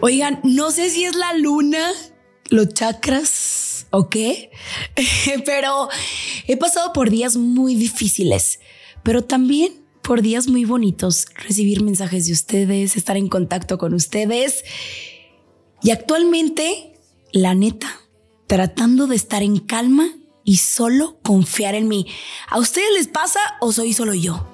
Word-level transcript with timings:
Oigan, 0.00 0.40
no 0.42 0.70
sé 0.70 0.90
si 0.90 1.04
es 1.04 1.14
la 1.14 1.32
luna, 1.34 1.90
los 2.50 2.74
chakras 2.74 3.86
o 3.90 4.08
qué, 4.08 4.50
pero 5.46 5.88
he 6.46 6.56
pasado 6.56 6.92
por 6.92 7.10
días 7.10 7.36
muy 7.36 7.74
difíciles, 7.74 8.60
pero 9.02 9.24
también 9.24 9.84
por 10.02 10.20
días 10.20 10.48
muy 10.48 10.64
bonitos, 10.64 11.26
recibir 11.34 11.82
mensajes 11.82 12.26
de 12.26 12.32
ustedes, 12.32 12.96
estar 12.96 13.16
en 13.16 13.28
contacto 13.28 13.78
con 13.78 13.94
ustedes. 13.94 14.64
Y 15.82 15.90
actualmente, 15.90 16.98
la 17.32 17.54
neta, 17.54 18.00
tratando 18.46 19.06
de 19.06 19.16
estar 19.16 19.42
en 19.42 19.58
calma 19.58 20.10
y 20.44 20.58
solo 20.58 21.18
confiar 21.22 21.74
en 21.74 21.88
mí. 21.88 22.06
¿A 22.48 22.58
ustedes 22.58 22.88
les 22.94 23.08
pasa 23.08 23.40
o 23.60 23.72
soy 23.72 23.94
solo 23.94 24.12
yo? 24.12 24.53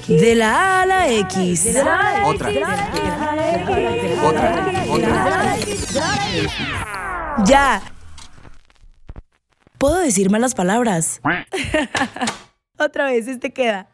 X. 0.00 0.20
De 0.20 0.34
la 0.34 0.78
A 0.78 0.82
a 0.82 0.86
la 0.86 1.08
X. 1.10 1.64
De 1.64 1.84
la 1.84 1.94
A 1.94 2.08
a 2.08 2.20
la 2.20 2.26
Otra. 2.26 2.48
Otra. 4.24 4.86
Otra. 4.90 5.56
Ya. 7.44 7.82
Puedo 9.78 9.98
decir 9.98 10.30
malas 10.30 10.54
palabras. 10.54 11.20
Otra 12.78 13.04
vez, 13.06 13.28
este 13.28 13.52
queda. 13.52 13.88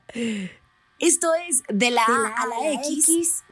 Esto 0.98 1.28
es 1.48 1.62
De 1.68 1.90
la, 1.90 2.02
A 2.02 2.42
a 2.42 2.46
la 2.46 2.72
X, 2.72 3.42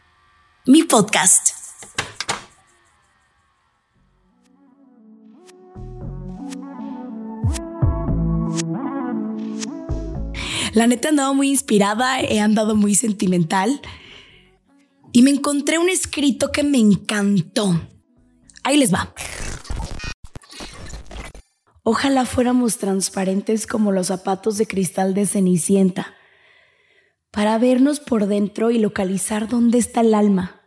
mi 0.66 0.84
podcast. 0.84 1.63
La 10.74 10.88
neta 10.88 11.06
he 11.06 11.10
andado 11.10 11.34
muy 11.34 11.50
inspirada, 11.50 12.20
he 12.20 12.40
andado 12.40 12.74
muy 12.74 12.96
sentimental 12.96 13.80
y 15.12 15.22
me 15.22 15.30
encontré 15.30 15.78
un 15.78 15.88
escrito 15.88 16.50
que 16.50 16.64
me 16.64 16.78
encantó. 16.78 17.80
Ahí 18.64 18.76
les 18.76 18.92
va. 18.92 19.14
Ojalá 21.84 22.24
fuéramos 22.24 22.78
transparentes 22.78 23.68
como 23.68 23.92
los 23.92 24.08
zapatos 24.08 24.58
de 24.58 24.66
cristal 24.66 25.14
de 25.14 25.26
Cenicienta, 25.26 26.14
para 27.30 27.56
vernos 27.58 28.00
por 28.00 28.26
dentro 28.26 28.72
y 28.72 28.78
localizar 28.78 29.48
dónde 29.48 29.78
está 29.78 30.00
el 30.00 30.12
alma, 30.12 30.60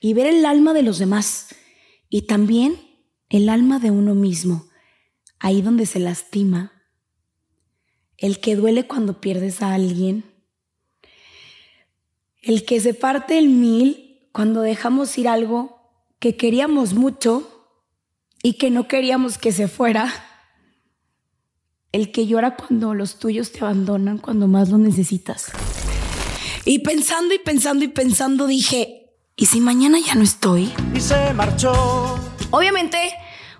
y 0.00 0.14
ver 0.14 0.26
el 0.26 0.44
alma 0.44 0.72
de 0.72 0.82
los 0.82 0.98
demás, 0.98 1.54
y 2.08 2.22
también 2.22 2.74
el 3.28 3.48
alma 3.48 3.78
de 3.78 3.92
uno 3.92 4.16
mismo, 4.16 4.66
ahí 5.38 5.62
donde 5.62 5.86
se 5.86 6.00
lastima, 6.00 6.71
el 8.22 8.38
que 8.38 8.54
duele 8.54 8.86
cuando 8.86 9.20
pierdes 9.20 9.62
a 9.62 9.74
alguien, 9.74 10.24
el 12.40 12.64
que 12.64 12.80
se 12.80 12.94
parte 12.94 13.36
el 13.36 13.48
mil 13.48 14.28
cuando 14.30 14.62
dejamos 14.62 15.18
ir 15.18 15.28
algo 15.28 15.80
que 16.20 16.36
queríamos 16.36 16.94
mucho 16.94 17.68
y 18.42 18.54
que 18.54 18.70
no 18.70 18.86
queríamos 18.86 19.38
que 19.38 19.50
se 19.50 19.66
fuera 19.66 20.10
el 21.90 22.12
que 22.12 22.26
llora 22.26 22.56
cuando 22.56 22.94
los 22.94 23.18
tuyos 23.18 23.50
te 23.50 23.58
abandonan 23.58 24.18
cuando 24.18 24.46
más 24.46 24.70
lo 24.70 24.78
necesitas. 24.78 25.50
Y 26.64 26.78
pensando 26.78 27.34
y 27.34 27.40
pensando 27.40 27.84
y 27.84 27.88
pensando 27.88 28.46
dije, 28.46 29.10
¿y 29.34 29.46
si 29.46 29.60
mañana 29.60 29.98
ya 29.98 30.14
no 30.14 30.22
estoy? 30.22 30.72
Y 30.94 31.00
se 31.00 31.34
marchó. 31.34 31.72
Obviamente 32.50 32.98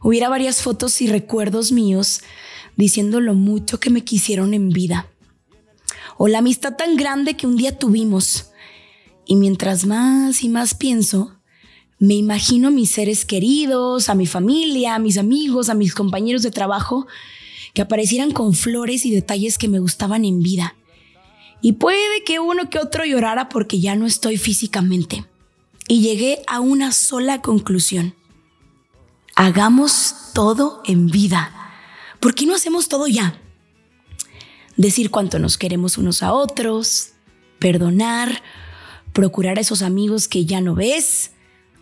hubiera 0.03 0.29
varias 0.29 0.63
fotos 0.63 1.01
y 1.03 1.09
recuerdos 1.09 1.73
míos 1.73 2.23
diciendo 2.77 3.21
lo 3.21 3.35
mucho 3.35 3.81
que 3.81 3.91
me 3.91 4.05
quisieron 4.05 4.55
en 4.55 4.71
vida. 4.71 5.09
O 6.19 6.29
la 6.29 6.39
amistad 6.39 6.77
tan 6.77 6.97
grande 6.97 7.35
que 7.35 7.47
un 7.47 7.57
día 7.57 7.79
tuvimos. 7.79 8.51
Y 9.27 9.37
mientras 9.37 9.87
más 9.87 10.43
y 10.43 10.49
más 10.49 10.75
pienso, 10.75 11.39
me 11.99 12.15
imagino 12.15 12.69
a 12.69 12.73
mis 12.73 12.91
seres 12.91 13.25
queridos, 13.25 14.09
a 14.09 14.15
mi 14.15 14.27
familia, 14.27 14.97
a 14.97 14.99
mis 14.99 15.19
amigos, 15.19 15.69
a 15.69 15.75
mis 15.75 15.95
compañeros 15.95 16.43
de 16.43 16.51
trabajo, 16.51 17.07
que 17.75 17.83
aparecieran 17.83 18.33
con 18.33 18.55
flores 18.55 19.07
y 19.07 19.11
detalles 19.11 19.57
que 19.57 19.69
me 19.69 19.79
gustaban 19.79 20.25
en 20.25 20.41
vida. 20.41 20.75
Y 21.61 21.75
puede 21.75 22.25
que 22.25 22.41
uno 22.41 22.69
que 22.69 22.81
otro 22.81 23.05
llorara 23.05 23.49
porque 23.49 23.79
ya 23.79 23.95
no 23.95 24.07
estoy 24.07 24.37
físicamente. 24.37 25.25
Y 25.87 26.01
llegué 26.01 26.43
a 26.49 26.59
una 26.59 26.91
sola 26.91 27.41
conclusión. 27.41 28.15
Hagamos 29.37 30.15
todo 30.35 30.83
en 30.85 31.07
vida. 31.07 31.62
¿Por 32.23 32.37
qué 32.37 32.47
no 32.47 32.55
hacemos 32.55 32.89
todo 32.89 33.09
ya? 33.09 33.37
Decir 34.77 35.11
cuánto 35.11 35.41
nos 35.41 35.59
queremos 35.59 35.99
unos 35.99 36.23
a 36.23 36.33
otros, 36.33 37.15
perdonar, 37.59 38.45
procurar 39.13 39.59
a 39.59 39.63
esos 39.63 39.83
amigos 39.83 40.29
que 40.29 40.45
ya 40.45 40.61
no 40.61 40.77
ves, 40.77 41.33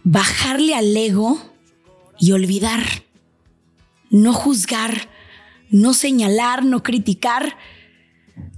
bajarle 0.02 0.74
al 0.74 0.96
ego 0.96 1.38
y 2.18 2.32
olvidar. 2.32 2.80
No 4.08 4.32
juzgar, 4.32 5.10
no 5.68 5.92
señalar, 5.92 6.64
no 6.64 6.82
criticar. 6.82 7.58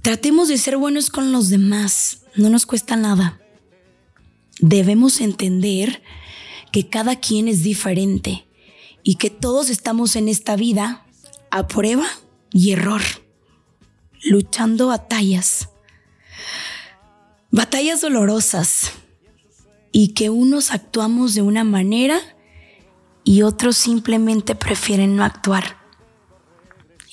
Tratemos 0.01 0.47
de 0.47 0.59
ser 0.59 0.77
buenos 0.77 1.09
con 1.09 1.33
los 1.33 1.49
demás, 1.49 2.21
no 2.37 2.49
nos 2.49 2.65
cuesta 2.65 2.95
nada. 2.95 3.41
Debemos 4.61 5.19
entender 5.19 6.01
que 6.71 6.87
cada 6.87 7.17
quien 7.17 7.49
es 7.49 7.61
diferente 7.61 8.47
y 9.03 9.15
que 9.15 9.29
todos 9.29 9.69
estamos 9.69 10.15
en 10.15 10.29
esta 10.29 10.55
vida 10.55 11.03
a 11.53 11.67
prueba 11.67 12.07
y 12.51 12.71
error, 12.71 13.03
luchando 14.23 14.87
batallas, 14.87 15.69
batallas 17.51 18.01
dolorosas 18.01 18.91
y 19.91 20.09
que 20.09 20.31
unos 20.31 20.71
actuamos 20.71 21.35
de 21.35 21.43
una 21.43 21.63
manera 21.63 22.19
y 23.23 23.43
otros 23.43 23.77
simplemente 23.77 24.55
prefieren 24.55 25.15
no 25.15 25.23
actuar 25.23 25.77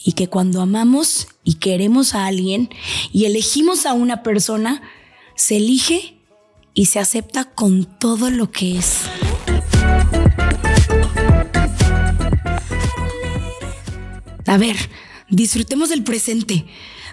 y 0.03 0.13
que 0.13 0.29
cuando 0.29 0.63
amamos 0.63 1.29
y 1.45 1.57
queremos 1.57 2.15
a 2.15 2.25
alguien 2.25 2.71
y 3.13 3.27
elegimos 3.27 3.85
a 3.85 3.93
una 3.93 4.23
persona, 4.23 4.81
se 5.37 5.59
elige 5.59 6.19
y 6.73 6.87
se 6.87 6.99
acepta 6.99 7.45
con 7.45 7.85
todo 7.99 8.31
lo 8.31 8.51
que 8.51 8.79
es. 8.79 9.03
A 14.51 14.59
ver, 14.59 14.77
disfrutemos 15.29 15.91
del 15.91 16.03
presente, 16.03 16.67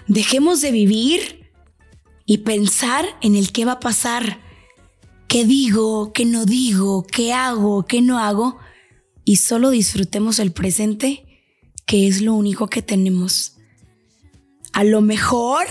dejemos 0.08 0.60
de 0.60 0.72
vivir 0.72 1.52
y 2.26 2.38
pensar 2.38 3.04
en 3.20 3.36
el 3.36 3.52
qué 3.52 3.64
va 3.64 3.74
a 3.74 3.78
pasar, 3.78 4.40
qué 5.28 5.44
digo, 5.44 6.12
qué 6.12 6.24
no 6.24 6.46
digo, 6.46 7.06
qué 7.06 7.32
hago, 7.32 7.84
qué 7.84 8.02
no 8.02 8.18
hago, 8.18 8.58
y 9.24 9.36
solo 9.36 9.70
disfrutemos 9.70 10.40
el 10.40 10.50
presente 10.50 11.44
que 11.86 12.08
es 12.08 12.22
lo 12.22 12.34
único 12.34 12.66
que 12.66 12.82
tenemos. 12.82 13.54
A 14.72 14.82
lo 14.82 15.00
mejor 15.00 15.64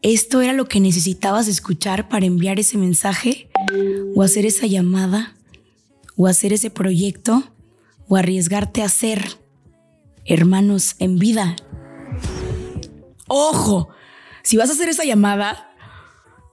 esto 0.00 0.40
era 0.40 0.54
lo 0.54 0.64
que 0.64 0.80
necesitabas 0.80 1.46
escuchar 1.46 2.08
para 2.08 2.24
enviar 2.24 2.58
ese 2.58 2.78
mensaje 2.78 3.50
o 4.16 4.22
hacer 4.22 4.46
esa 4.46 4.66
llamada 4.66 5.36
o 6.16 6.26
hacer 6.26 6.54
ese 6.54 6.70
proyecto 6.70 7.52
o 8.08 8.16
arriesgarte 8.16 8.82
a 8.82 8.88
ser 8.88 9.40
hermanos 10.32 10.94
en 10.98 11.18
vida. 11.18 11.56
Ojo, 13.26 13.88
si 14.42 14.56
vas 14.56 14.70
a 14.70 14.72
hacer 14.72 14.88
esa 14.88 15.04
llamada, 15.04 15.74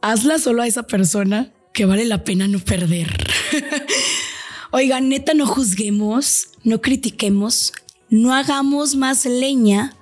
hazla 0.02 0.40
solo 0.40 0.64
a 0.64 0.68
esa 0.68 0.84
persona 0.84 1.54
que 1.74 1.86
vale 1.86 2.06
la 2.06 2.24
pena 2.24 2.48
no 2.48 2.60
perder. 2.60 3.16
Oigan, 4.72 5.10
neta, 5.10 5.34
no 5.34 5.46
juzguemos, 5.46 6.50
no 6.64 6.82
critiquemos, 6.82 7.72
no 8.10 8.34
hagamos 8.34 8.96
más 8.96 9.26
leña 9.26 9.96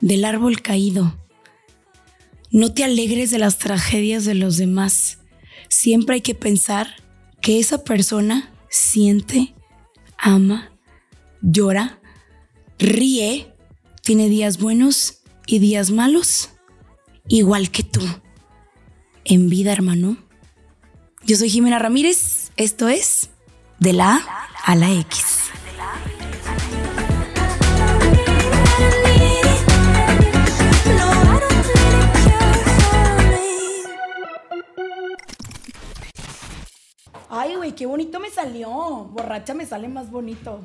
del 0.00 0.24
árbol 0.24 0.60
caído. 0.60 1.16
No 2.50 2.72
te 2.74 2.84
alegres 2.84 3.30
de 3.30 3.38
las 3.38 3.58
tragedias 3.58 4.24
de 4.26 4.34
los 4.34 4.58
demás. 4.58 5.18
Siempre 5.68 6.16
hay 6.16 6.20
que 6.20 6.34
pensar 6.34 6.96
que 7.40 7.58
esa 7.58 7.82
persona 7.82 8.52
siente, 8.68 9.54
ama, 10.18 10.70
llora, 11.40 12.01
ríe, 12.82 13.54
tiene 14.02 14.28
días 14.28 14.58
buenos 14.58 15.20
y 15.46 15.60
días 15.60 15.90
malos, 15.90 16.50
igual 17.28 17.70
que 17.70 17.82
tú. 17.84 18.00
En 19.24 19.48
vida, 19.48 19.72
hermano. 19.72 20.16
Yo 21.24 21.36
soy 21.36 21.48
Jimena 21.48 21.78
Ramírez, 21.78 22.50
esto 22.56 22.88
es 22.88 23.30
De 23.78 23.92
la 23.92 24.16
A 24.16 24.48
a 24.64 24.74
la 24.74 24.92
X. 24.92 25.38
Ay, 37.28 37.56
güey, 37.56 37.74
qué 37.74 37.86
bonito 37.86 38.20
me 38.20 38.30
salió. 38.30 38.68
Borracha 38.70 39.54
me 39.54 39.64
sale 39.66 39.88
más 39.88 40.10
bonito. 40.10 40.60